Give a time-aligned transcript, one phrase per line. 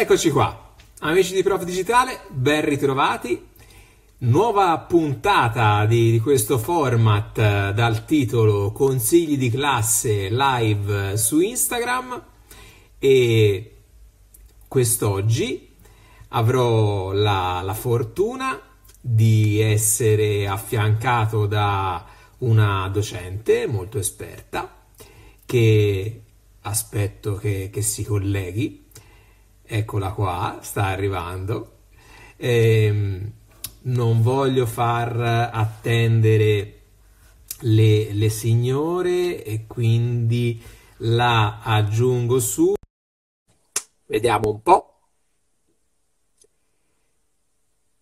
[0.00, 3.48] eccoci qua, amici di Prof Digitale, ben ritrovati.
[4.20, 12.22] Nuova puntata di, di questo format eh, dal titolo Consigli di classe live su Instagram.
[12.98, 13.76] E
[14.66, 15.68] quest'oggi
[16.28, 18.58] avrò la, la fortuna
[18.98, 22.06] di essere affiancato da
[22.38, 24.82] una docente molto esperta
[25.44, 26.22] che
[26.62, 28.79] aspetto che, che si colleghi
[29.70, 31.84] eccola qua, sta arrivando.
[32.36, 33.32] Ehm,
[33.82, 36.82] non voglio far attendere
[37.60, 40.60] le, le signore e quindi
[40.98, 42.74] la aggiungo su.
[44.06, 44.98] Vediamo un po'.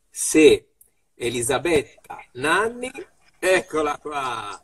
[0.08, 0.70] Se
[1.14, 2.90] Elisabetta Nanni,
[3.38, 4.60] eccola qua,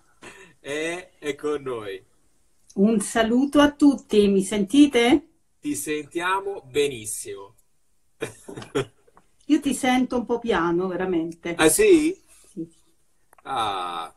[0.59, 2.03] è, è con noi.
[2.77, 5.34] Un saluto a tutti, mi sentite?
[5.65, 7.55] Ti sentiamo benissimo.
[9.47, 11.55] Io ti sento un po' piano, veramente.
[11.55, 12.23] Ah sì?
[12.51, 12.71] Sì.
[13.45, 14.15] Ah,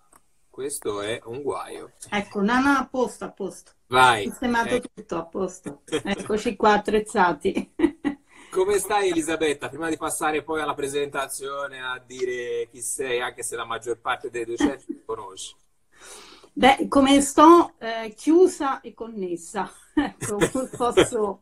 [0.50, 1.94] questo è un guaio.
[2.10, 3.72] Ecco, Nana a posto, a posto.
[3.88, 4.24] Vai.
[4.24, 4.88] Sistemato ecco.
[4.94, 5.84] tutto, a posto.
[6.04, 7.76] Eccoci qua attrezzati.
[8.52, 9.70] Come stai Elisabetta?
[9.70, 14.30] Prima di passare poi alla presentazione a dire chi sei, anche se la maggior parte
[14.30, 15.56] dei docenti ti conosci.
[16.58, 17.76] Beh, come sto?
[17.78, 19.72] Eh, chiusa e connessa.
[19.94, 20.38] Ecco,
[20.76, 21.42] posso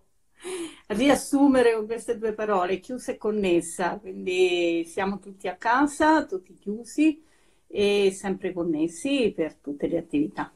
[0.87, 3.97] riassumere con queste due parole, chiusa e connessa.
[3.97, 7.23] Quindi siamo tutti a casa, tutti chiusi
[7.67, 10.51] e sempre connessi per tutte le attività.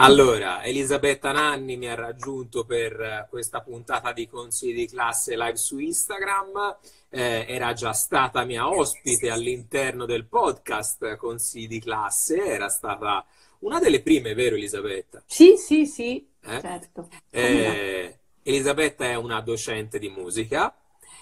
[0.00, 5.80] Allora, Elisabetta Nanni mi ha raggiunto per questa puntata di consigli di classe live su
[5.80, 6.76] Instagram.
[7.08, 13.26] Eh, era già stata mia ospite all'interno del podcast Consigli di classe, era stata
[13.60, 15.20] una delle prime, vero Elisabetta?
[15.26, 16.60] Sì, sì, sì, Eh?
[16.60, 17.08] certo.
[17.30, 20.76] Eh, Elisabetta è una docente di musica,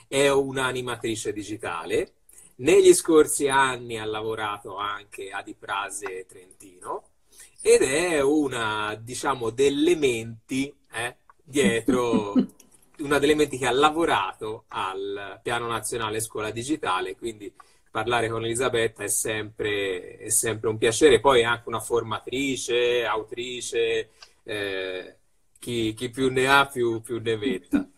[0.06, 2.12] è un'animatrice digitale.
[2.56, 7.04] Negli scorsi anni ha lavorato anche a Di Prase Trentino
[7.60, 12.34] ed è una, diciamo, delle menti eh, dietro,
[12.98, 17.52] una delle menti che ha lavorato al Piano Nazionale Scuola Digitale, quindi
[17.90, 21.20] parlare con Elisabetta è sempre, è sempre un piacere.
[21.20, 24.10] Poi è anche una formatrice, autrice,
[24.44, 25.16] eh,
[25.58, 27.88] chi, chi più ne ha più, più ne metta.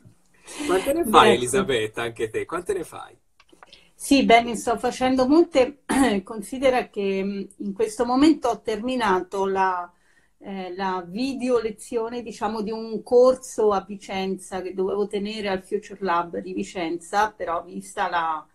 [0.67, 1.35] Quante ne fai.
[1.35, 2.45] Elisabetta, anche te?
[2.45, 3.17] Quante ne fai?
[4.01, 5.83] Sì, bene, sto facendo molte.
[6.25, 9.91] Considera che mh, in questo momento ho terminato la,
[10.39, 15.99] eh, la video lezione, diciamo, di un corso a Vicenza che dovevo tenere al Future
[16.03, 18.47] Lab di Vicenza, però vista la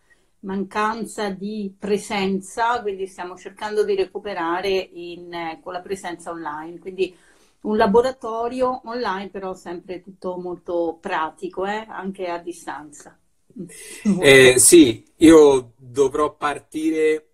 [0.41, 6.79] mancanza di presenza, quindi stiamo cercando di recuperare in, eh, con la presenza online.
[6.79, 7.13] Quindi
[7.63, 13.17] un laboratorio online, però sempre tutto molto pratico, eh, anche a distanza.
[14.21, 17.27] Eh, sì, io dovrò partire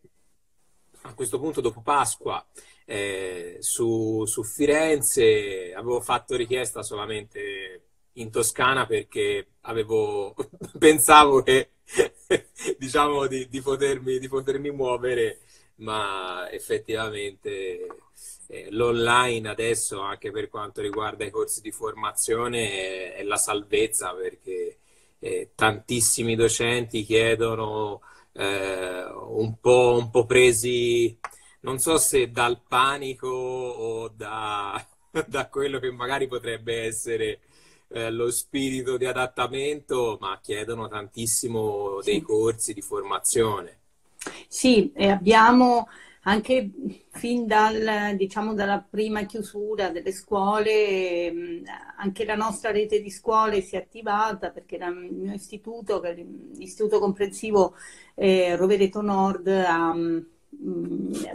[1.04, 2.46] a questo punto dopo Pasqua
[2.86, 5.74] eh, su, su Firenze.
[5.74, 10.36] Avevo fatto richiesta solamente in Toscana perché avevo,
[10.78, 11.72] pensavo che
[12.78, 15.40] diciamo di, di potermi, di potermi muovere,
[15.76, 17.88] ma effettivamente
[18.48, 24.14] eh, l'online adesso, anche per quanto riguarda i corsi di formazione, è, è la salvezza
[24.14, 24.79] perché
[25.20, 28.02] eh, tantissimi docenti chiedono
[28.34, 31.18] eh, un po', un po' presi,
[31.62, 34.84] non so se dal panico o da,
[35.28, 37.40] da quello che magari potrebbe essere
[37.90, 42.22] eh, lo spirito di adattamento, ma chiedono tantissimo dei Sì.
[42.22, 43.78] corsi di formazione.
[44.48, 45.88] Sì, e abbiamo
[46.24, 46.70] anche
[47.12, 51.64] fin dal, diciamo, dalla prima chiusura delle scuole, mh,
[51.98, 57.76] anche la nostra rete di scuole si è attivata perché il mio istituto, l'Istituto Comprensivo
[58.16, 60.22] eh, Rovereto Nord, mh,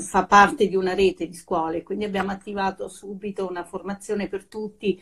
[0.01, 5.01] fa parte di una rete di scuole, quindi abbiamo attivato subito una formazione per tutti.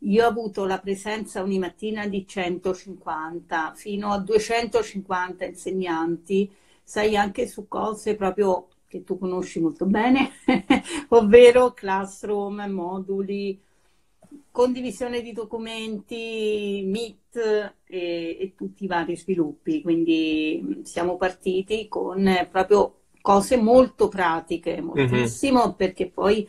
[0.00, 6.50] Io ho avuto la presenza ogni mattina di 150 fino a 250 insegnanti,
[6.82, 10.30] sai anche su cose proprio che tu conosci molto bene,
[11.10, 13.60] ovvero classroom, moduli,
[14.52, 19.82] condivisione di documenti, Meet e, e tutti i vari sviluppi.
[19.82, 26.46] Quindi siamo partiti con eh, proprio cose molto pratiche, moltissimo, perché poi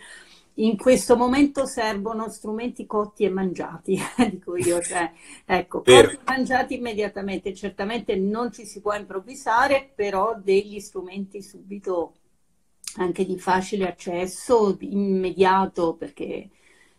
[0.57, 3.97] in questo momento servono strumenti cotti e mangiati,
[4.29, 5.11] dico io, cioè,
[5.45, 7.55] ecco, cotti e mangiati immediatamente.
[7.55, 12.13] Certamente non ci si può improvvisare, però degli strumenti subito
[12.97, 16.49] anche di facile accesso, di immediato, perché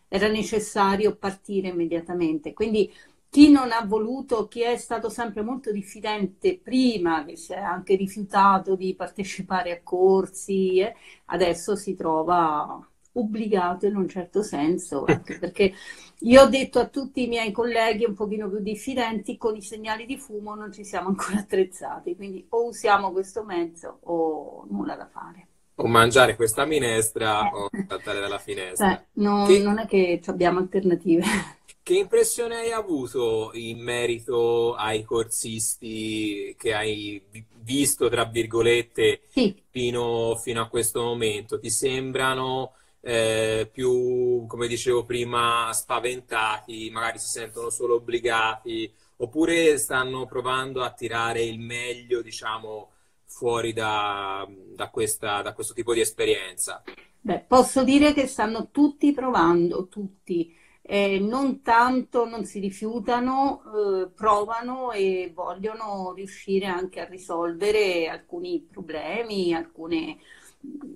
[0.09, 2.53] era necessario partire immediatamente.
[2.53, 2.93] Quindi
[3.29, 7.95] chi non ha voluto, chi è stato sempre molto diffidente prima, che si è anche
[7.97, 10.95] rifiutato di partecipare a corsi, eh,
[11.27, 12.81] adesso si trova
[13.13, 15.73] obbligato in un certo senso, anche perché
[16.21, 20.07] io ho detto a tutti i miei colleghi un pochino più diffidenti, con i segnali
[20.07, 25.07] di fumo non ci siamo ancora attrezzati, quindi o usiamo questo mezzo o nulla da
[25.09, 25.49] fare.
[25.79, 27.55] O mangiare questa minestra eh.
[27.55, 28.99] o saltare dalla finestra.
[28.99, 29.59] Eh, no, che...
[29.59, 31.25] Non è che abbiamo alternative.
[31.87, 37.23] Che impressione hai avuto in merito ai corsisti che hai
[37.63, 39.55] visto, tra virgolette, sì.
[39.71, 41.61] fino, fino, a questo momento?
[41.61, 50.27] Ti sembrano eh, più, come dicevo prima, spaventati, magari si sentono solo obbligati, oppure stanno
[50.27, 52.95] provando a tirare il meglio, diciamo,
[53.27, 56.83] fuori da, da, questa, da questo tipo di esperienza?
[57.21, 60.55] Beh, posso dire che stanno tutti provando, tutti
[60.89, 68.65] eh, non tanto non si rifiutano, eh, provano e vogliono riuscire anche a risolvere alcuni
[68.71, 70.19] problemi, alcune,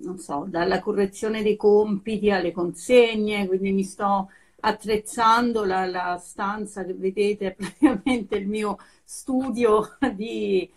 [0.02, 4.30] non so, dalla correzione dei compiti alle consegne, quindi mi sto
[4.60, 10.70] attrezzando la, la stanza che vedete è praticamente il mio studio di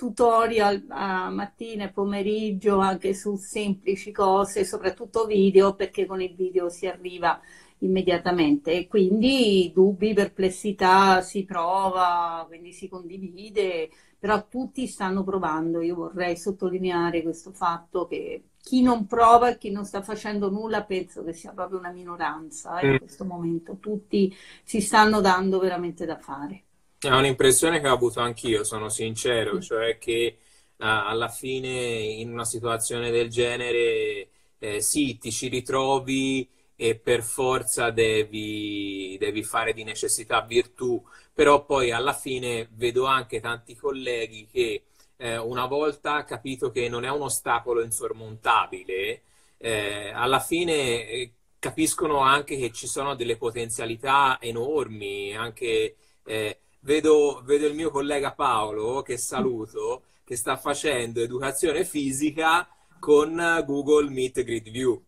[0.00, 6.70] tutorial a mattina e pomeriggio anche su semplici cose, soprattutto video, perché con il video
[6.70, 7.38] si arriva
[7.80, 15.82] immediatamente e quindi dubbi, perplessità si prova, quindi si condivide, però tutti stanno provando.
[15.82, 20.82] Io vorrei sottolineare questo fatto che chi non prova e chi non sta facendo nulla
[20.82, 22.96] penso che sia proprio una minoranza eh, in mm.
[22.96, 23.76] questo momento.
[23.78, 26.62] Tutti si stanno dando veramente da fare.
[27.02, 29.60] È un'impressione che ho avuto anch'io, sono sincero, mm.
[29.60, 30.36] cioè che
[30.76, 37.22] uh, alla fine in una situazione del genere eh, sì, ti ci ritrovi e per
[37.22, 41.02] forza devi, devi, fare di necessità virtù,
[41.32, 44.84] però poi alla fine vedo anche tanti colleghi che
[45.16, 49.22] eh, una volta capito che non è un ostacolo insormontabile,
[49.56, 57.42] eh, alla fine eh, capiscono anche che ci sono delle potenzialità enormi, anche eh, vedo,
[57.44, 62.68] vedo il mio collega Paolo, che saluto, che sta facendo educazione fisica
[62.98, 65.02] con Google Meet Grid View.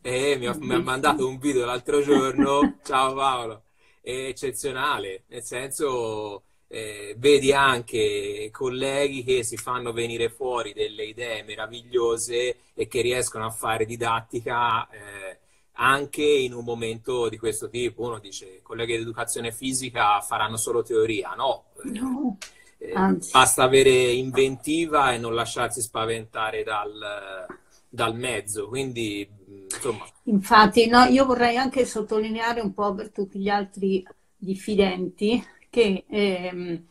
[0.00, 3.62] E mi ha, mi ha mandato un video l'altro giorno, ciao Paolo,
[4.00, 11.42] è eccezionale, nel senso eh, vedi anche colleghi che si fanno venire fuori delle idee
[11.44, 15.38] meravigliose e che riescono a fare didattica eh,
[15.74, 18.02] anche in un momento di questo tipo.
[18.02, 21.64] Uno dice, colleghi di educazione fisica faranno solo teoria, no.
[21.84, 22.36] no.
[22.78, 22.92] Eh,
[23.32, 27.46] basta avere inventiva e non lasciarsi spaventare dal,
[27.88, 29.26] dal mezzo, quindi
[29.70, 30.06] insomma.
[30.24, 34.06] Infatti, no, io vorrei anche sottolineare un po' per tutti gli altri
[34.36, 36.84] diffidenti che ehm,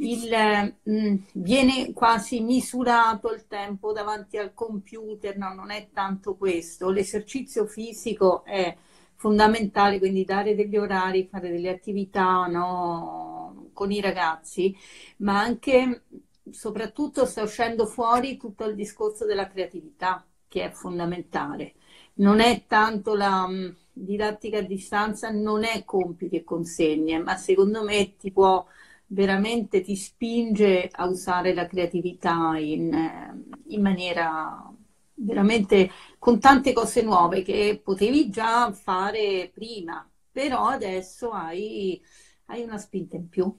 [0.00, 6.36] il, mh, mm, viene quasi misurato il tempo davanti al computer, no, non è tanto
[6.36, 6.90] questo.
[6.90, 8.76] L'esercizio fisico è
[9.16, 14.76] fondamentale, quindi dare degli orari, fare delle attività no, con i ragazzi,
[15.18, 16.04] ma anche,
[16.50, 21.74] soprattutto, sta uscendo fuori tutto il discorso della creatività, che è fondamentale
[22.18, 27.84] non è tanto la um, didattica a distanza, non è compiti e consegne, ma secondo
[27.84, 28.64] me ti può
[29.08, 34.72] veramente ti spinge a usare la creatività in, eh, in maniera
[35.20, 42.00] veramente con tante cose nuove che potevi già fare prima, però adesso hai,
[42.46, 43.52] hai una spinta in più.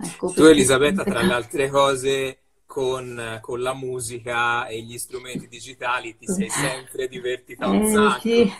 [0.00, 6.16] Ecco, tu Elisabetta, tra le altre cose, con, con, la musica e gli strumenti digitali
[6.16, 8.20] ti sei sempre divertita un eh, sacco.
[8.20, 8.52] Sì.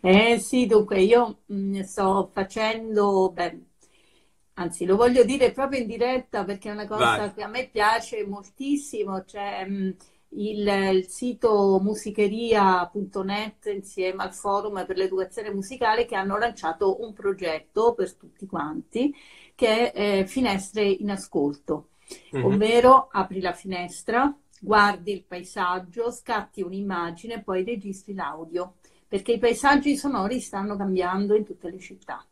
[0.00, 3.60] eh sì, dunque io mh, mm, sto facendo, beh,
[4.54, 7.34] anzi lo voglio dire proprio in diretta perché è una cosa Vai.
[7.34, 9.90] che a me piace moltissimo, c'è mh, mm,
[10.36, 17.94] il, il, sito musicheria.net insieme al forum per l'educazione musicale che hanno lanciato un progetto
[17.94, 19.14] per tutti quanti
[19.54, 21.88] che è eh, Finestre in Ascolto
[22.34, 22.44] mm-hmm.
[22.44, 28.74] ovvero apri la finestra, guardi il paesaggio, scatti un'immagine, poi registri l'audio,
[29.06, 32.24] perché i paesaggi sonori stanno cambiando in tutte le città.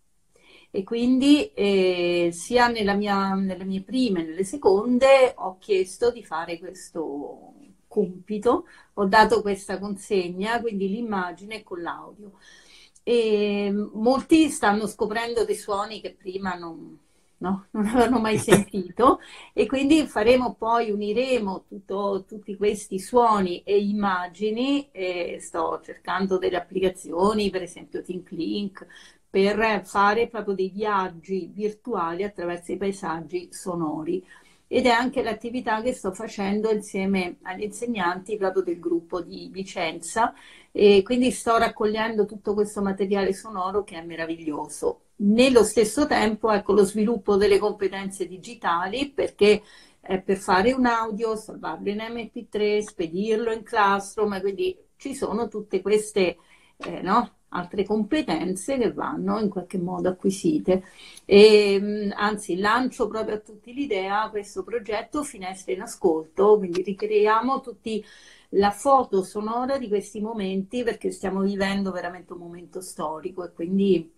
[0.74, 6.58] E quindi eh, sia mia, nelle mie prime che nelle seconde ho chiesto di fare
[6.58, 7.52] questo
[7.86, 12.32] compito, ho dato questa consegna, quindi l'immagine con l'audio.
[13.02, 16.98] E molti stanno scoprendo dei suoni che prima non,
[17.38, 17.66] no?
[17.72, 19.20] non avevano mai sentito
[19.52, 26.56] e quindi faremo poi, uniremo tutto, tutti questi suoni e immagini e sto cercando delle
[26.56, 28.86] applicazioni, per esempio ThinkLink,
[29.32, 34.22] per fare proprio dei viaggi virtuali attraverso i paesaggi sonori
[34.66, 40.34] ed è anche l'attività che sto facendo insieme agli insegnanti proprio del gruppo di Vicenza
[40.70, 45.04] e quindi sto raccogliendo tutto questo materiale sonoro che è meraviglioso.
[45.16, 49.62] Nello stesso tempo, ecco, lo sviluppo delle competenze digitali perché
[50.02, 55.80] eh, per fare un audio, salvarlo in MP3, spedirlo in Classroom, quindi ci sono tutte
[55.80, 56.36] queste
[56.84, 57.36] eh, no?
[57.52, 60.84] altre competenze che vanno in qualche modo acquisite.
[61.24, 67.60] E, mm, anzi, lancio proprio a tutti l'idea, questo progetto Finestre in Ascolto, quindi ricreiamo
[67.60, 68.04] tutti
[68.54, 74.12] la foto sonora di questi momenti perché stiamo vivendo veramente un momento storico e quindi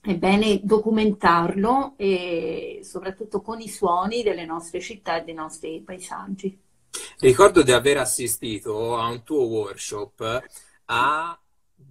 [0.00, 6.56] è bene documentarlo e soprattutto con i suoni delle nostre città e dei nostri paesaggi.
[7.18, 10.44] Ricordo di aver assistito a un tuo workshop
[10.86, 11.38] a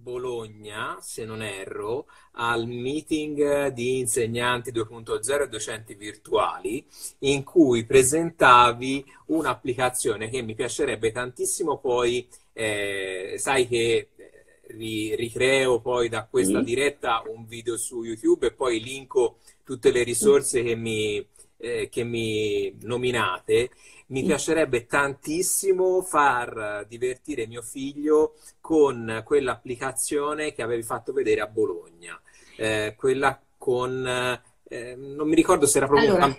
[0.06, 6.86] Bologna, se non erro, al meeting di insegnanti 2.0 e docenti virtuali,
[7.20, 14.32] in cui presentavi un'applicazione che mi piacerebbe tantissimo poi, eh, sai che eh,
[14.68, 20.04] ri- ricreo poi da questa diretta un video su YouTube e poi linko tutte le
[20.04, 21.26] risorse che mi,
[21.58, 23.70] eh, che mi nominate
[24.08, 32.20] mi piacerebbe tantissimo far divertire mio figlio con quell'applicazione che avevi fatto vedere a Bologna,
[32.56, 34.06] eh, quella con,
[34.68, 36.14] eh, non mi ricordo se era proprio...
[36.14, 36.36] Allora,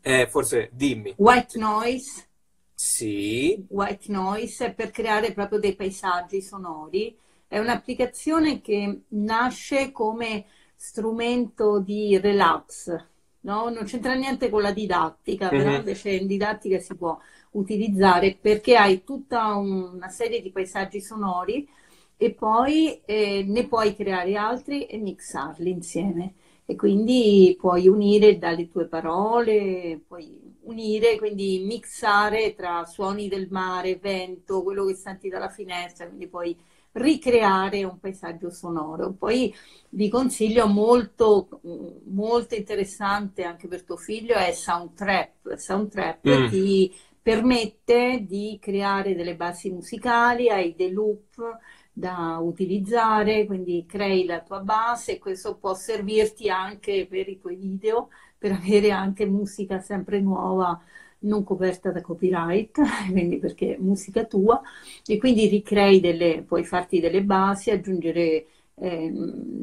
[0.00, 1.14] eh, forse dimmi.
[1.16, 2.26] White Noise.
[2.74, 3.64] Sì.
[3.68, 7.16] White Noise per creare proprio dei paesaggi sonori.
[7.46, 13.10] È un'applicazione che nasce come strumento di relax,
[13.42, 13.68] no?
[13.68, 15.62] non c'entra niente con la didattica, mm-hmm.
[15.62, 17.18] però invece in didattica si può
[17.52, 21.68] utilizzare perché hai tutta una serie di paesaggi sonori
[22.16, 26.34] e poi eh, ne puoi creare altri e mixarli insieme
[26.64, 33.96] e quindi puoi unire dalle tue parole, puoi unire, quindi mixare tra suoni del mare,
[33.96, 36.56] vento, quello che senti dalla finestra, quindi puoi
[36.92, 39.12] ricreare un paesaggio sonoro.
[39.12, 39.54] Poi
[39.90, 41.60] vi consiglio molto,
[42.06, 45.54] molto interessante anche per tuo figlio è Soundtrap.
[45.56, 46.48] Soundtrap mm.
[46.48, 51.58] ti permette di creare delle basi musicali, hai dei loop
[51.92, 57.56] da utilizzare, quindi crei la tua base e questo può servirti anche per i tuoi
[57.56, 60.80] video, per avere anche musica sempre nuova
[61.22, 64.60] non coperta da copyright, quindi perché è musica tua,
[65.06, 69.12] e quindi ricrei delle, puoi farti delle basi, aggiungere eh,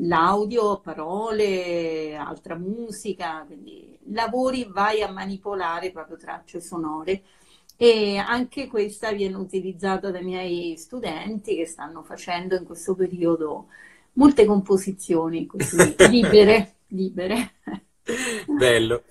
[0.01, 7.24] l'audio, parole, altra musica, quindi lavori, vai a manipolare proprio tracce sonore.
[7.82, 13.68] E anche questa viene utilizzata dai miei studenti che stanno facendo in questo periodo
[14.13, 17.54] molte composizioni così libere, libere.
[18.48, 19.04] Bello.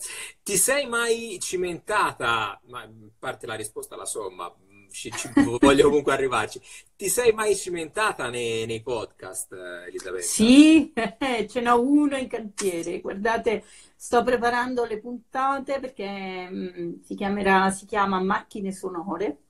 [0.43, 4.53] Ti sei mai cimentata, ma a parte la risposta la so, ma
[4.91, 5.29] ci, ci,
[5.61, 6.61] voglio comunque arrivarci.
[6.97, 9.53] Ti sei mai cimentata nei, nei podcast,
[9.87, 10.27] Elisabetta?
[10.27, 10.93] Sì,
[11.49, 13.01] ce n'ho uno in cantiere.
[13.01, 13.65] Guardate,
[13.95, 19.43] sto preparando le puntate perché mm, si, chiamerà, si chiama Macchine Sonore.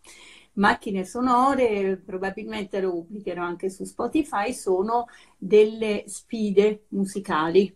[0.59, 7.73] Macchine sonore, probabilmente lo pubblicherò anche su Spotify, sono delle sfide musicali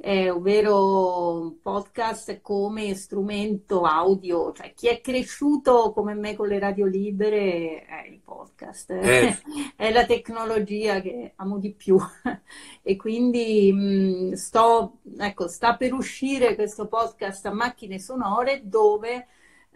[0.00, 6.86] eh, ovvero podcast come strumento audio, cioè chi è cresciuto come me con le radio
[6.86, 9.36] libere è il podcast, eh.
[9.74, 11.98] è la tecnologia che amo di più.
[12.82, 19.26] E quindi mh, sto, ecco, sta per uscire questo podcast a macchine sonore dove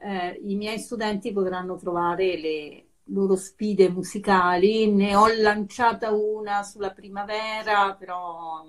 [0.00, 6.90] eh, i miei studenti potranno trovare le loro sfide musicali, ne ho lanciata una sulla
[6.90, 8.64] primavera, però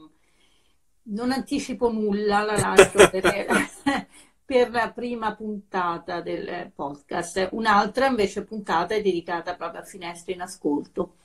[1.04, 3.24] non anticipo nulla, la lascio per,
[4.46, 7.50] per, la prima puntata del podcast.
[7.52, 11.16] Un'altra invece puntata è dedicata proprio a finestre in ascolto.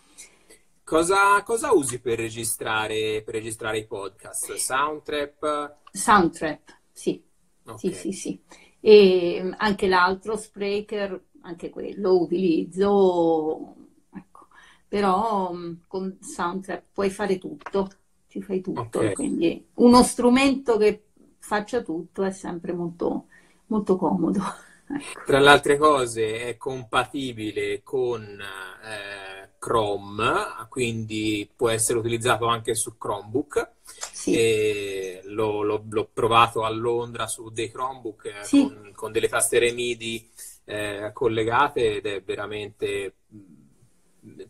[0.82, 4.54] Cosa, cosa usi per registrare, per registrare, i podcast?
[4.54, 5.76] Soundtrap?
[5.92, 7.22] Soundtrap, sì.
[7.62, 7.78] Okay.
[7.78, 8.42] Sì, sì, sì.
[8.80, 13.74] E anche l'altro, Spreaker, anche quello utilizzo,
[14.14, 14.46] ecco.
[14.88, 15.52] però
[15.86, 17.90] con Soundtrap puoi fare tutto
[18.28, 18.98] ci fai tutto.
[18.98, 19.14] Okay.
[19.14, 21.04] Quindi uno strumento che
[21.38, 23.26] faccia tutto è sempre molto,
[23.66, 24.40] molto comodo.
[24.90, 25.20] Ecco.
[25.26, 30.32] Tra le altre cose è compatibile con eh, Chrome,
[30.70, 33.72] quindi può essere utilizzato anche su Chromebook.
[33.84, 35.20] Sì.
[35.24, 38.62] L'ho, l'ho, l'ho, provato a Londra su dei Chromebook eh, sì.
[38.62, 40.30] con, con, delle tastiere MIDI
[40.64, 43.16] eh, collegate ed è veramente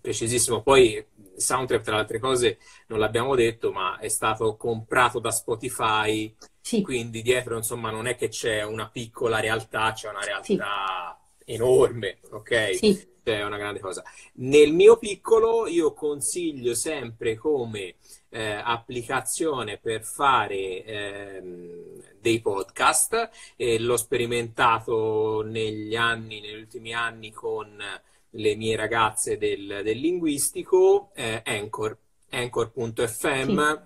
[0.01, 0.63] precisissimo.
[0.63, 1.05] Poi
[1.37, 2.59] Soundtrap, tra le altre cose,
[2.89, 6.83] non l'abbiamo detto, ma è stato comprato da Spotify, sì.
[6.83, 11.53] quindi dietro, insomma, non è che c'è una piccola realtà, c'è una realtà sì.
[11.53, 12.75] enorme, ok?
[12.75, 13.07] Sì.
[13.23, 14.03] È una grande cosa.
[14.37, 17.97] Nel mio piccolo io consiglio sempre come
[18.31, 21.43] eh, applicazione per fare eh,
[22.19, 27.83] dei podcast e l'ho sperimentato negli anni, negli ultimi anni con
[28.31, 31.97] le mie ragazze del, del linguistico, eh, Anchor,
[32.31, 33.83] Anchor.fm,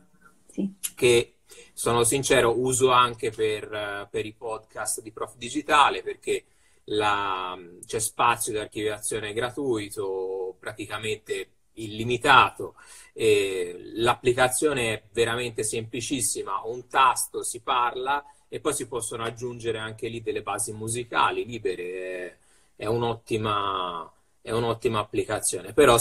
[0.48, 0.74] sì.
[0.80, 0.94] Sì.
[0.94, 1.36] che
[1.72, 6.44] sono sincero uso anche per, per, i podcast di Prof Digitale perché
[6.84, 12.74] la, c'è spazio di archiviazione gratuito, praticamente illimitato.
[13.12, 20.08] E l'applicazione è veramente semplicissima, un tasto si parla e poi si possono aggiungere anche
[20.08, 22.36] lì delle basi musicali libere.
[22.76, 24.10] È, è un'ottima,
[24.42, 25.96] è un'ottima applicazione, però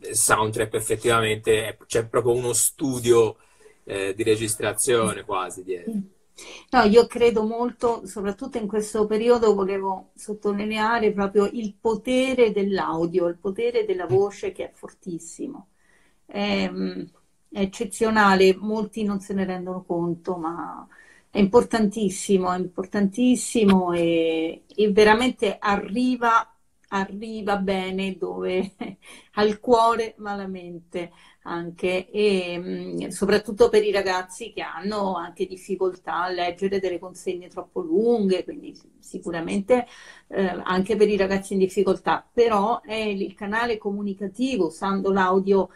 [0.00, 3.38] Soundtrap effettivamente è, c'è proprio uno studio
[3.84, 5.92] eh, di registrazione quasi dietro.
[6.70, 13.38] No, io credo molto, soprattutto in questo periodo, volevo sottolineare proprio il potere dell'audio, il
[13.38, 15.70] potere della voce che è fortissimo.
[16.24, 16.70] È,
[17.50, 20.86] è eccezionale, molti non se ne rendono conto, ma
[21.30, 26.52] è importantissimo, è importantissimo e, e veramente arriva
[26.88, 28.74] arriva bene dove
[29.34, 31.10] al cuore malamente
[31.42, 37.48] anche e mm, soprattutto per i ragazzi che hanno anche difficoltà a leggere delle consegne
[37.48, 39.86] troppo lunghe, quindi sicuramente
[40.28, 45.70] eh, anche per i ragazzi in difficoltà, però è il canale comunicativo usando l'audio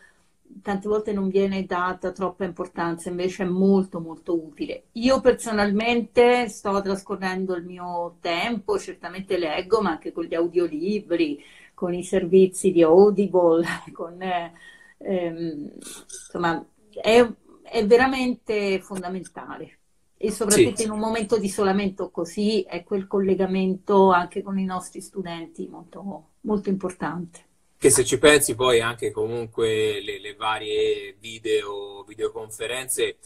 [0.61, 4.85] tante volte non viene data troppa importanza, invece è molto molto utile.
[4.93, 11.43] Io personalmente sto trascorrendo il mio tempo, certamente leggo, ma anche con gli audiolibri,
[11.75, 14.53] con i servizi di Audible, con, eh,
[14.99, 15.71] ehm,
[16.05, 17.27] insomma, è,
[17.63, 19.79] è, veramente fondamentale.
[20.17, 20.85] E soprattutto sì.
[20.85, 26.29] in un momento di isolamento così è quel collegamento anche con i nostri studenti molto,
[26.43, 27.51] molto importante
[27.83, 33.18] che se ci pensi poi anche comunque le, le varie video, videoconferenze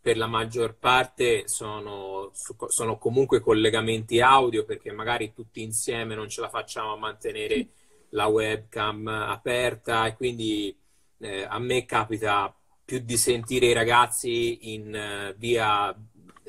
[0.00, 2.30] per la maggior parte sono,
[2.68, 7.66] sono, comunque collegamenti audio perché magari tutti insieme non ce la facciamo a mantenere
[8.10, 10.06] la webcam aperta.
[10.06, 10.78] E quindi
[11.18, 15.92] eh, a me capita più di sentire i ragazzi in, uh, via,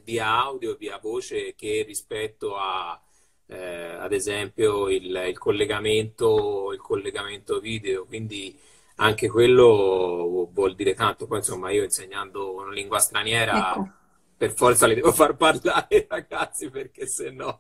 [0.04, 3.02] via audio, via voce che rispetto a,
[3.48, 8.58] eh, ad esempio il, il, collegamento, il collegamento video, quindi
[8.96, 11.28] anche quello vuol dire tanto.
[11.28, 13.90] Poi insomma io insegnando una lingua straniera ecco.
[14.38, 17.58] per forza li devo far parlare ai ragazzi perché se no...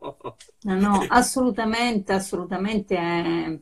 [0.61, 3.59] No, no, assolutamente, assolutamente è,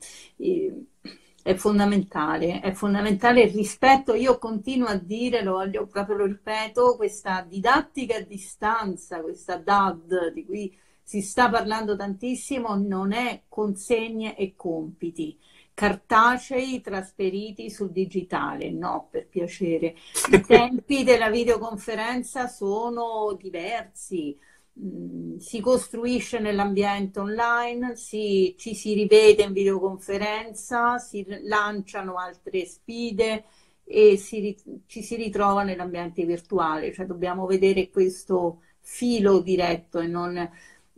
[1.43, 4.13] è fondamentale, è fondamentale il rispetto.
[4.13, 10.45] Io continuo a dire, lo proprio lo ripeto, questa didattica a distanza, questa DAD di
[10.45, 15.37] cui si sta parlando tantissimo, non è consegne e compiti.
[15.73, 19.95] Cartacei trasferiti sul digitale, no, per piacere.
[20.31, 24.37] I tempi della videoconferenza sono diversi,
[24.79, 33.45] mm, si costruisce nell'ambiente online, si, ci si rivede in videoconferenza, si lanciano altre sfide
[33.83, 40.49] e si, ci si ritrova nell'ambiente virtuale, cioè dobbiamo vedere questo filo diretto e non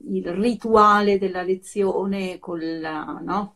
[0.07, 3.55] il rituale della lezione la, no?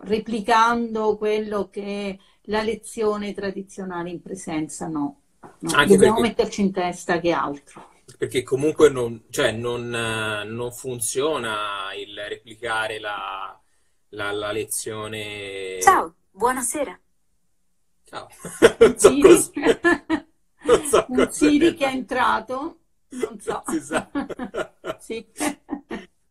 [0.00, 2.18] replicando quello che è
[2.48, 5.20] la lezione tradizionale in presenza, no.
[5.40, 5.70] no.
[5.84, 7.90] Dobbiamo perché, metterci in testa che altro.
[8.16, 13.60] Perché comunque non, cioè non, non funziona il replicare la,
[14.10, 15.78] la, la, lezione.
[15.80, 16.98] Ciao, buonasera.
[18.04, 18.28] Ciao.
[18.78, 19.52] non so così.
[20.62, 23.62] Non so Un Siri che è entrato non so.
[25.06, 25.24] Sì.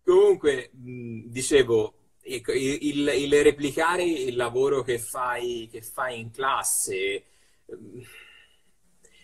[0.03, 7.23] Comunque, dicevo, il, il, il, replicare il lavoro che fai, che fai in classe,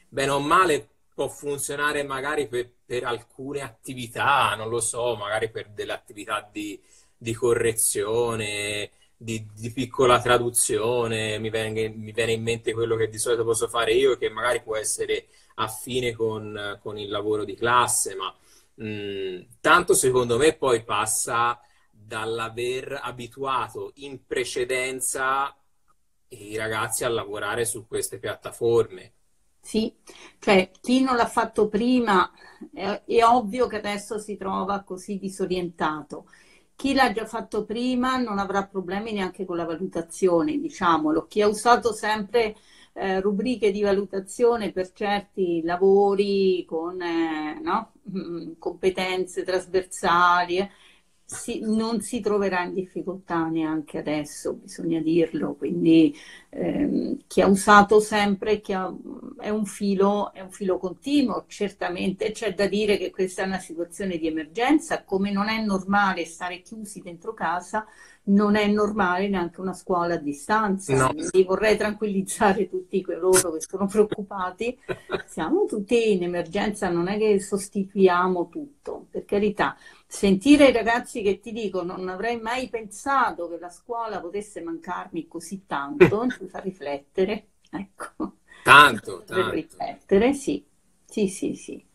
[0.08, 5.68] bene o male, può funzionare magari per, per, alcune attività, non lo so, magari per
[5.72, 6.82] delle attività di,
[7.18, 13.18] di correzione, di, di, piccola traduzione, mi viene, mi viene, in mente quello che di
[13.18, 18.16] solito posso fare io, che magari può essere affine con, con il lavoro di classe,
[18.16, 18.34] ma
[18.82, 25.56] mm, tanto secondo me poi passa dall'aver abituato in precedenza
[26.30, 29.14] i ragazzi a lavorare su queste piattaforme.
[29.64, 29.94] Sì,
[30.40, 32.32] cioè chi non l'ha fatto prima
[32.74, 36.28] è, è ovvio che adesso si trova così disorientato.
[36.76, 41.28] Chi l'ha già fatto prima non avrà problemi neanche con la valutazione, diciamolo.
[41.28, 42.56] Chi ha usato sempre
[42.94, 47.92] eh, rubriche di valutazione per certi lavori con eh, no?
[48.10, 50.70] Mm, competenze trasversali, eh,
[51.24, 56.14] si, non si troverà in difficoltà neanche adesso, bisogna dirlo, quindi
[56.50, 58.92] ehm, chi ha usato sempre chi ha,
[59.42, 63.60] è, un filo, è un filo continuo, certamente c'è da dire che questa è una
[63.60, 67.86] situazione di emergenza, come non è normale stare chiusi dentro casa,
[68.24, 70.96] non è normale neanche una scuola a distanza.
[70.96, 71.10] No.
[71.10, 74.78] Quindi vorrei tranquillizzare tutti coloro che sono preoccupati.
[75.26, 79.76] Siamo tutti in emergenza, non è che sostituiamo tutto, per carità.
[80.06, 85.28] Sentire i ragazzi che ti dicono non avrei mai pensato che la scuola potesse mancarmi
[85.28, 87.48] così tanto, ci fa riflettere.
[87.72, 88.36] Ecco.
[88.64, 89.34] Tanto, tanto.
[89.34, 90.64] Per riflettere, sì.
[91.06, 91.86] Sì, sì, sì.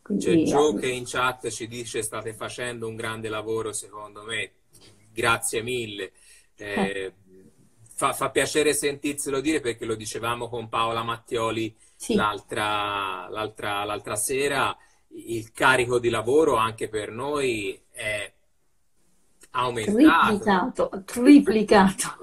[0.00, 4.52] Quindi, C'è Joe che in chat ci dice state facendo un grande lavoro secondo me
[5.12, 6.12] grazie mille.
[6.56, 7.12] Eh, eh,
[7.94, 12.14] fa, fa, piacere sentirselo dire perché lo dicevamo con Paola Mattioli sì.
[12.14, 14.76] l'altra, l'altra, l'altra sera,
[15.08, 18.30] il carico di lavoro anche per noi è
[19.52, 20.28] aumentato.
[20.36, 22.16] Triplicato, triplicato.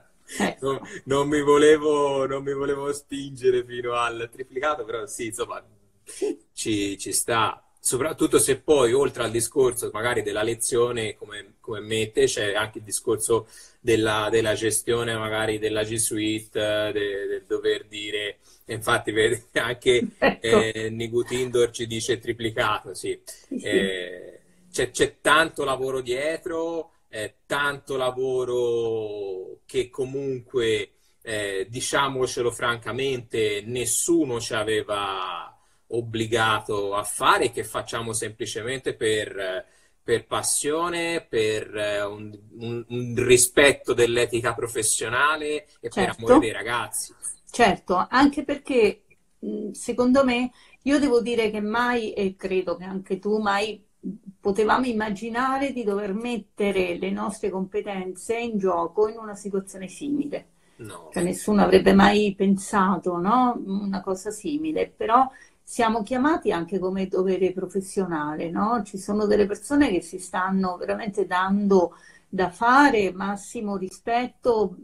[0.46, 0.56] Eh.
[0.60, 5.64] non, non, mi volevo, non mi volevo spingere fino al triplicato, però sì, insomma,
[6.52, 12.24] ci, ci sta soprattutto se poi oltre al discorso magari della lezione come, come mette
[12.24, 13.46] c'è anche il discorso
[13.78, 16.58] della, della, gestione magari della G Suite
[16.92, 19.12] del de dover dire infatti
[19.54, 20.46] anche ecco.
[20.46, 23.16] eh, Nigutindor ci dice triplicato sì.
[23.62, 24.40] Eh,
[24.72, 34.52] c'è, c'è, tanto lavoro dietro eh, tanto lavoro che comunque eh, diciamocelo francamente nessuno ci
[34.52, 35.50] aveva
[35.88, 39.64] obbligato a fare, che facciamo semplicemente per,
[40.02, 46.00] per passione, per eh, un, un, un, rispetto dell'etica professionale e certo.
[46.00, 47.14] per amore dei ragazzi.
[47.50, 49.04] Certo, anche perché
[49.72, 50.50] secondo me
[50.82, 53.85] io devo dire che mai, e credo che anche tu, mai
[54.40, 60.46] potevamo immaginare di dover mettere le nostre competenze in gioco in una situazione simile.
[60.76, 61.08] No.
[61.12, 63.60] Cioè, nessuno avrebbe mai pensato no?
[63.64, 65.28] una cosa simile, però
[65.62, 68.82] siamo chiamati anche come dovere professionale, no?
[68.84, 71.94] Ci sono delle persone che si stanno veramente dando
[72.28, 74.76] da fare, massimo rispetto,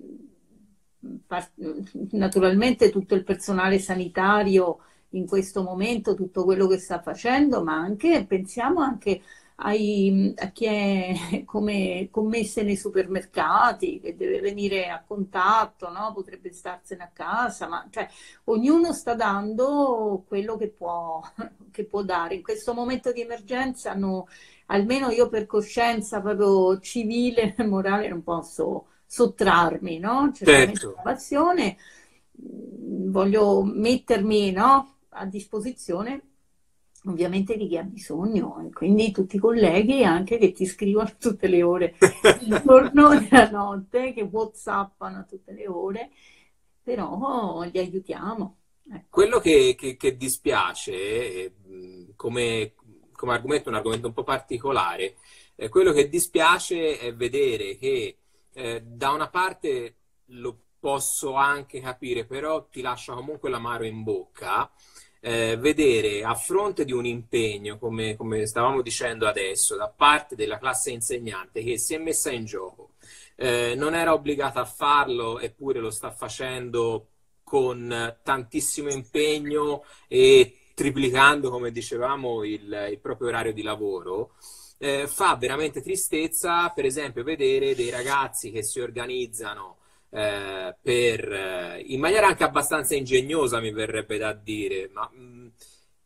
[2.11, 4.79] naturalmente tutto il personale sanitario
[5.13, 9.23] in questo momento, tutto quello che sta facendo, ma anche pensiamo anche
[9.57, 16.13] ai, a chi è come commesse nei supermercati, che deve venire a contatto, no?
[16.13, 18.09] potrebbe starsene a casa, ma cioè,
[18.45, 21.21] ognuno sta dando quello che può,
[21.71, 22.35] che può dare.
[22.35, 24.27] In questo momento di emergenza, no,
[24.67, 30.33] almeno io per coscienza proprio civile e morale non posso sottrarmi, no?
[30.35, 31.01] Certamente certo.
[31.03, 31.77] passione,
[32.33, 36.33] voglio mettermi no, a disposizione
[37.07, 41.49] ovviamente di chi ha bisogno, e quindi tutti i colleghi anche che ti scrivono tutte
[41.49, 41.97] le ore,
[42.41, 46.11] il giorno e la notte, che whatsappano tutte le ore,
[46.83, 48.57] però li aiutiamo.
[48.93, 49.07] Ecco.
[49.11, 51.55] Quello che, che, che dispiace,
[52.17, 52.75] come,
[53.13, 55.17] come, argomento, un argomento un po' particolare,
[55.57, 58.17] eh, quello che dispiace è vedere che
[58.53, 59.97] eh, da una parte
[60.27, 64.69] lo posso anche capire, però ti lascia comunque l'amaro in bocca,
[65.25, 70.59] eh, vedere a fronte di un impegno, come, come, stavamo dicendo adesso, da parte della
[70.59, 72.95] classe insegnante che si è messa in gioco,
[73.37, 77.07] eh, non era obbligata a farlo, eppure lo sta facendo
[77.45, 84.35] con tantissimo impegno e triplicando, come dicevamo, il, il proprio orario di lavoro.
[84.79, 89.77] Eh, fa veramente tristezza, per esempio, vedere dei ragazzi che si organizzano
[90.15, 95.47] eh, per, eh, in maniera anche abbastanza ingegnosa, mi verrebbe da dire, ma mh, mm,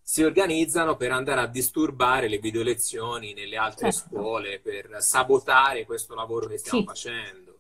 [0.01, 4.17] si organizzano per andare a disturbare le video lezioni nelle altre certo.
[4.17, 6.87] scuole, per sabotare questo lavoro che stiamo sì.
[6.87, 7.55] facendo.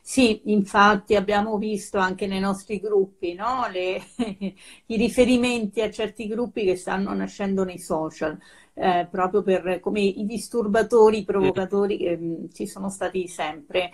[0.00, 3.66] Sì, infatti abbiamo visto anche nei nostri gruppi no?
[3.72, 4.00] Le,
[4.86, 8.38] i riferimenti a certi gruppi che stanno nascendo nei social,
[8.74, 13.90] eh, proprio per come i disturbatori, i provocatori che mm, ci sono stati sempre.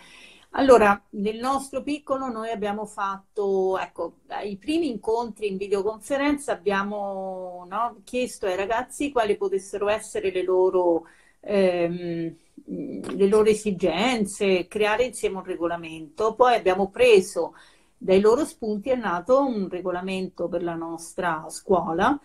[0.54, 8.00] Allora, nel nostro piccolo noi abbiamo fatto, ecco, i primi incontri in videoconferenza abbiamo no,
[8.04, 11.06] chiesto ai ragazzi quali potessero essere le loro,
[11.40, 16.34] ehm, le loro esigenze, creare insieme un regolamento.
[16.34, 17.54] Poi abbiamo preso
[17.96, 22.18] dai loro spunti, è nato un regolamento per la nostra scuola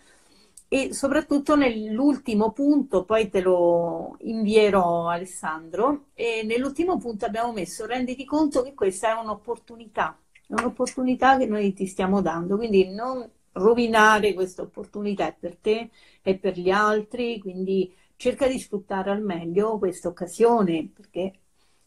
[0.68, 8.24] e soprattutto nell'ultimo punto, poi te lo invierò Alessandro, e nell'ultimo punto abbiamo messo renditi
[8.24, 14.34] conto che questa è un'opportunità, è un'opportunità che noi ti stiamo dando, quindi non rovinare
[14.34, 15.90] questa opportunità per te
[16.22, 21.32] e per gli altri, quindi cerca di sfruttare al meglio questa occasione, perché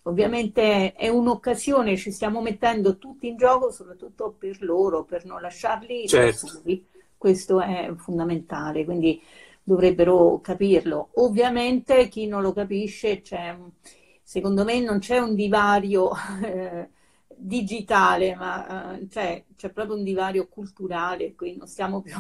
[0.04, 6.08] ovviamente è un'occasione, ci stiamo mettendo tutti in gioco, soprattutto per loro, per non lasciarli
[6.08, 6.48] certo.
[6.48, 6.88] soli.
[7.20, 9.22] Questo è fondamentale, quindi
[9.62, 11.10] dovrebbero capirlo.
[11.16, 13.58] Ovviamente chi non lo capisce, c'è,
[14.24, 16.88] secondo me non c'è un divario eh,
[17.36, 22.16] digitale, ma eh, cioè, c'è proprio un divario culturale, qui non stiamo più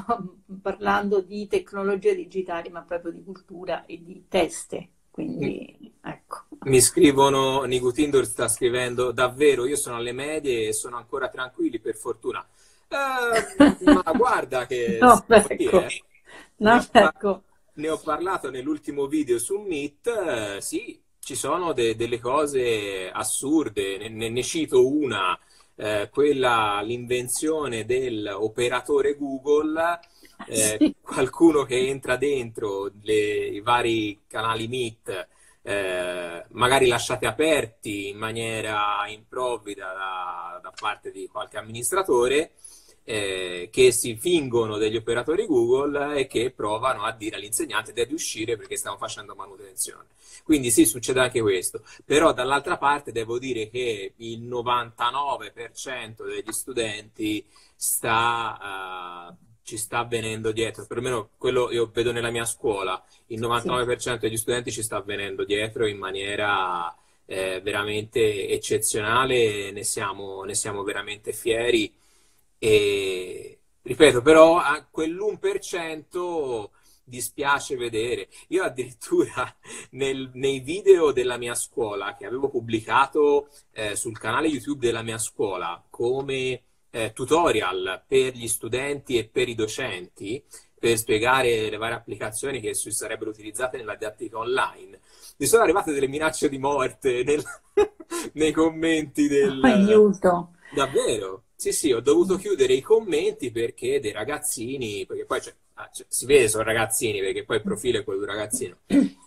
[0.61, 4.89] parlando di tecnologie digitali, ma proprio di cultura e di teste.
[5.09, 6.43] Quindi, ecco.
[6.65, 11.95] Mi scrivono, Nicutindor sta scrivendo, davvero, io sono alle medie e sono ancora tranquilli, per
[11.95, 12.45] fortuna.
[12.91, 14.97] Eh, ma guarda che...
[14.99, 15.81] no, ecco.
[15.81, 16.03] eh.
[16.57, 17.43] no, ne, ho, ecco.
[17.73, 24.09] ne, ho, parlato nell'ultimo video su Meet, eh, sì, ci sono de- delle cose assurde,
[24.09, 25.37] ne, ne cito una,
[25.75, 29.99] eh, quella, l'invenzione dell'operatore Google,
[30.47, 30.95] eh, sì.
[30.99, 35.27] qualcuno che entra dentro le, i vari canali Meet,
[35.61, 42.53] eh, magari lasciati aperti in maniera improvvida da, da parte di qualche amministratore,
[43.11, 48.55] eh, che si fingono degli operatori Google e che provano a dire all'insegnante di uscire
[48.55, 50.09] perché stiamo facendo manutenzione.
[50.43, 57.43] Quindi sì, succede anche questo, però dall'altra parte devo dire che il 99% degli studenti
[57.75, 63.97] sta, uh, ci sta venendo dietro, perlomeno quello io vedo nella mia scuola, il 99%
[63.97, 64.17] sì.
[64.19, 66.95] degli studenti ci sta venendo dietro in maniera
[67.25, 71.91] eh, veramente eccezionale, ne siamo, ne siamo veramente fieri
[72.59, 76.69] e ripeto, però a quell'1%
[77.09, 78.29] dispiace vedere.
[78.49, 79.53] Io addirittura
[79.91, 85.17] nel, nei video della mia scuola che avevo pubblicato eh, sul canale YouTube della mia
[85.17, 90.43] scuola come eh, tutorial per gli studenti e per i docenti
[90.79, 95.01] per spiegare le varie applicazioni che si sarebbero utilizzate nella didattica online.
[95.37, 97.43] Mi sono arrivate delle minacce di morte nel,
[98.33, 99.61] nei commenti del...
[99.61, 100.53] Aiuto!
[100.73, 101.43] Davvero?
[101.59, 105.53] Sì, sì, ho dovuto chiudere i commenti perché dei ragazzini, perché poi cioè,
[105.91, 108.77] cioè, si vede sono ragazzini, perché poi il profilo è quello di un ragazzino,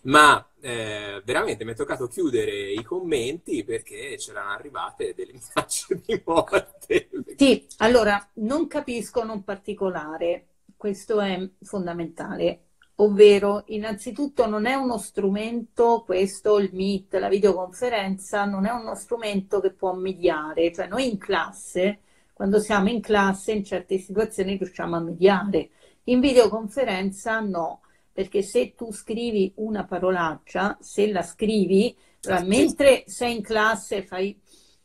[0.05, 6.23] ma eh, veramente mi è toccato chiudere i commenti perché c'erano arrivate delle minacce di
[6.25, 7.11] morte.
[7.37, 12.61] Sì, allora, non capiscono un particolare, questo è fondamentale,
[12.95, 19.61] ovvero innanzitutto non è uno strumento, questo, il Meet, la videoconferenza, non è uno strumento
[19.61, 22.01] che può mediare, cioè noi in classe
[22.43, 25.71] quando siamo in classe in certe situazioni riusciamo a mediare.
[26.07, 33.37] In videoconferenza no, perché se tu scrivi una parolaccia, se la scrivi, cioè, mentre sei
[33.37, 34.37] in classe fai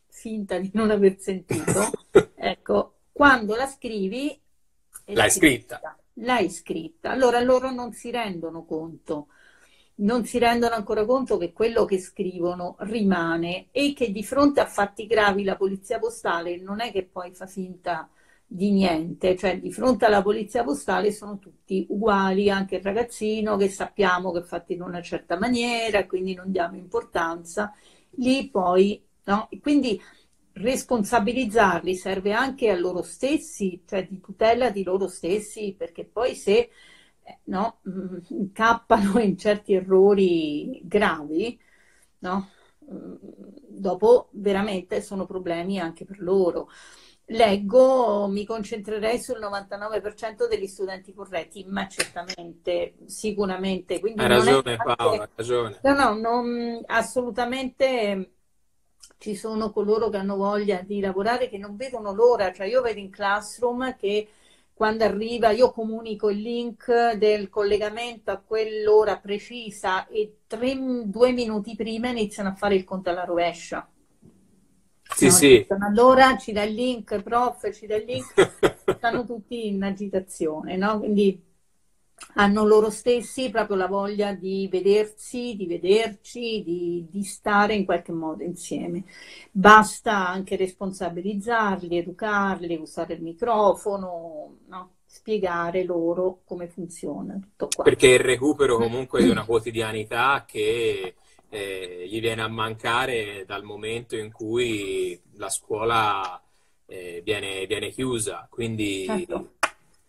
[0.08, 1.89] finta di non aver sentito,
[2.36, 4.39] ecco, quando la scrivi...
[5.06, 5.78] L'hai scritta.
[5.78, 5.98] scritta.
[6.13, 7.10] L'hai scritta.
[7.10, 9.30] Allora loro non si rendono conto
[9.99, 14.65] non si rendono ancora conto che quello che scrivono rimane e che di fronte a
[14.65, 18.10] fatti gravi la polizia postale non è che poi fa finta
[18.49, 23.69] di niente, cioè di fronte alla polizia postale sono tutti uguali, anche il ragazzino che
[23.69, 27.73] sappiamo che è fatto in una certa maniera, quindi non diamo importanza,
[28.12, 29.49] lì poi, no?
[29.62, 29.99] Quindi
[30.53, 36.69] responsabilizzarli serve anche a loro stessi, cioè di tutela di loro stessi, perché poi se
[37.46, 41.60] no, mm, incappano in certi errori gravi,
[42.20, 42.50] no?
[42.92, 43.16] Mm,
[43.68, 46.70] dopo veramente sono problemi anche per loro.
[47.30, 54.00] Leggo, mi concentrerei sul 99% degli studenti corretti, ma certamente, sicuramente.
[54.00, 54.96] Quindi hai ragione anche...
[54.96, 55.80] Paola, hai ragione.
[55.84, 58.32] No, no, non, assolutamente
[59.18, 63.00] ci sono coloro che hanno voglia di lavorare che non vedono l'ora, cioè io vedo
[63.00, 64.28] in classroom che
[64.78, 71.76] quando arriva io comunico il link del collegamento a quell'ora precisa e tre, due minuti
[71.76, 73.90] prima iniziano a fare il conto alla rovescia.
[75.16, 75.68] Sì, no, sì.
[75.80, 78.36] Allora ci dà il link, prof, ci dà il link,
[78.98, 81.00] stanno tutti in agitazione, no?
[81.00, 81.42] Quindi
[82.34, 88.12] hanno loro stessi proprio la voglia di vedersi, di vederci, di, di, stare in qualche
[88.12, 89.03] modo insieme.
[89.51, 94.91] Basta anche responsabilizzarli, educarli, usare il microfono, no?
[95.06, 97.84] spiegare loro come funziona tutto qua.
[97.84, 101.15] Perché il recupero comunque di una quotidianità che
[101.49, 106.39] eh, gli viene a mancare dal momento in cui la scuola
[106.86, 108.47] eh, viene, viene, chiusa.
[108.49, 109.53] Quindi certo.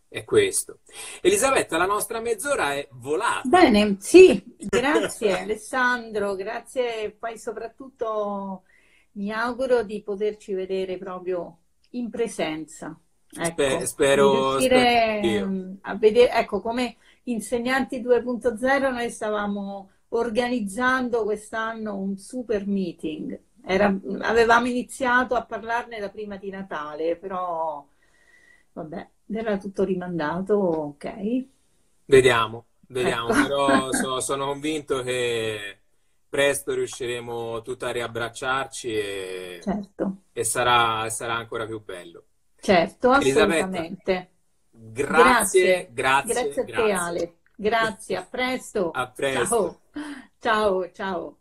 [0.08, 0.78] È questo.
[1.20, 3.42] Elisabetta, la nostra mezz'ora è volata.
[3.44, 8.62] Bene, sì, grazie Alessandro, grazie poi soprattutto
[9.12, 11.58] mi auguro di poterci vedere proprio
[11.90, 12.98] in presenza.
[13.30, 22.66] Ecco, spero, spero a vedere, ecco, come insegnanti 2.0 noi stavamo organizzando quest'anno un super
[22.66, 23.38] meeting.
[23.62, 27.86] Era, avevamo iniziato a parlarne da prima di Natale, però
[28.72, 31.46] vabbè, era tutto rimandato, ok.
[32.04, 33.42] Vediamo, vediamo, ecco.
[33.42, 35.78] però so, sono convinto che
[36.28, 40.16] presto riusciremo tutti a riabbracciarci e, certo.
[40.32, 42.24] e sarà, sarà ancora più bello.
[42.60, 44.30] Certo, assolutamente.
[44.70, 46.44] Grazie, grazie, grazie.
[46.44, 46.92] Grazie a te grazie.
[46.92, 47.36] Ale.
[47.60, 48.90] Grazie, a presto.
[48.90, 49.80] A presto.
[50.38, 50.90] Ciao, ciao.
[50.92, 51.38] ciao.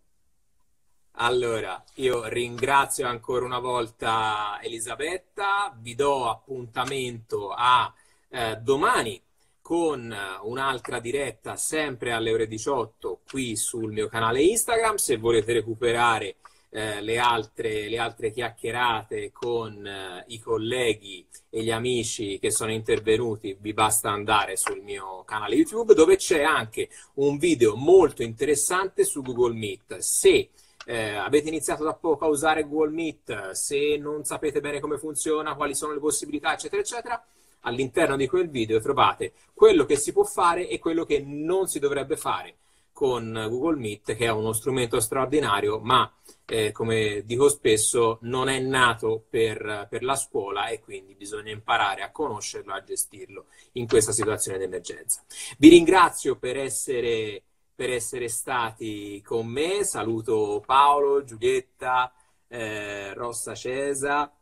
[1.19, 7.91] Allora, io ringrazio ancora una volta Elisabetta, vi do appuntamento a
[8.29, 9.19] eh, domani
[9.59, 14.97] con un'altra diretta sempre alle ore 18 qui sul mio canale Instagram.
[14.97, 16.35] Se volete recuperare
[16.69, 22.71] eh, le, altre, le, altre, chiacchierate con eh, i colleghi e gli amici che sono
[22.71, 29.03] intervenuti, vi basta andare sul mio canale YouTube dove c'è anche un video molto interessante
[29.03, 29.97] su Google Meet.
[29.97, 30.49] Se
[30.89, 35.55] eh, avete iniziato da poco a usare Google Meet, se non sapete bene come funziona,
[35.55, 37.25] quali sono le possibilità, eccetera, eccetera,
[37.61, 41.79] all'interno di quel video trovate quello che si può fare e quello che non si
[41.79, 42.55] dovrebbe fare
[42.93, 46.11] con Google Meet, che è uno strumento straordinario, ma
[46.45, 52.01] eh, come dico spesso, non è nato per, per, la scuola e quindi bisogna imparare
[52.01, 55.21] a conoscerlo, a gestirlo in questa situazione di emergenza.
[55.57, 57.43] Vi ringrazio per essere,
[57.77, 62.11] per essere stati con me, saluto Paolo, Giulietta,
[62.47, 64.33] eh, Rossa Cesa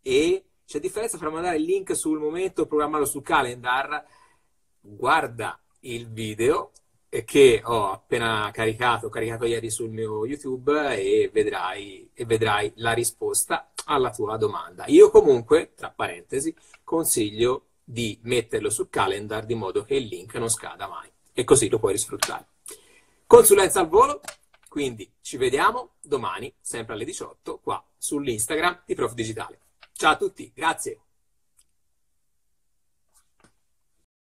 [0.00, 4.06] e c'è differenza tra mandare il link sul momento e programmarlo sul calendar.
[4.80, 6.70] Guarda il video
[7.24, 12.92] che ho appena caricato, ho caricato ieri sul mio YouTube e vedrai, e vedrai la
[12.92, 14.86] risposta alla tua domanda.
[14.86, 20.48] Io comunque, tra parentesi, consiglio di metterlo sul calendar di modo che il link non
[20.48, 22.46] scada mai e così lo puoi risfruttare.
[23.28, 24.20] Consulenza al volo,
[24.68, 29.58] quindi ci vediamo domani, sempre alle 18, qua sull'Instagram di Prof Digitale.
[29.94, 31.00] Ciao a tutti, grazie.